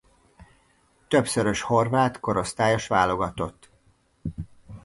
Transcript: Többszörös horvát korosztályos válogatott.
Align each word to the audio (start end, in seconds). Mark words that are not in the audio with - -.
Többszörös 1.07 1.61
horvát 1.61 2.19
korosztályos 2.19 2.87
válogatott. 2.87 3.69